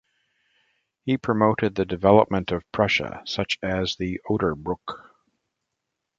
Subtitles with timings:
[1.03, 4.97] He promoted the development of Prussia such as the Oderbruch.